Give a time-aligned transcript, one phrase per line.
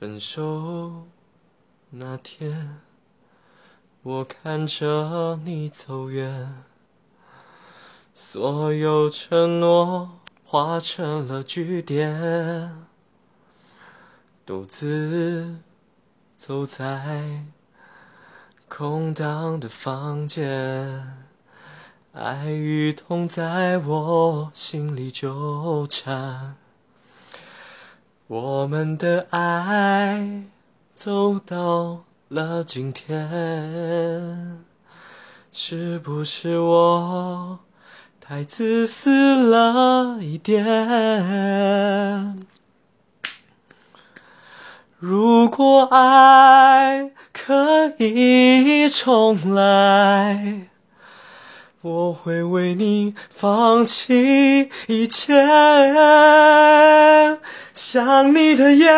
[0.00, 1.08] 分手
[1.90, 2.80] 那天，
[4.02, 6.64] 我看着你走远，
[8.14, 12.86] 所有承诺化成了句点，
[14.46, 15.58] 独自
[16.34, 17.44] 走在
[18.70, 21.26] 空荡的房间，
[22.14, 26.56] 爱与痛在我心里纠缠。
[28.30, 30.44] 我们的爱
[30.94, 34.64] 走到了今天，
[35.50, 37.58] 是不是我
[38.20, 40.64] 太自私了一点？
[45.00, 50.68] 如果爱可以重来，
[51.80, 55.34] 我会为你放弃一切。
[57.82, 58.92] 想你的夜，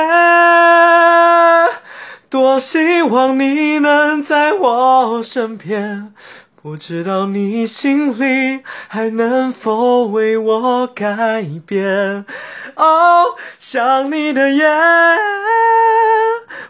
[2.29, 6.13] 多希望你能在我身边。
[6.61, 12.27] 不知道你心里还能否为我改变？
[12.75, 14.67] 哦，想你的夜，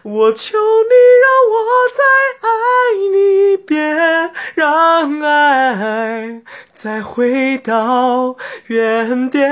[0.03, 1.55] 我求你让我
[1.97, 2.03] 再
[2.47, 2.49] 爱
[3.11, 8.35] 你一遍，让爱再回到
[8.67, 9.51] 原点。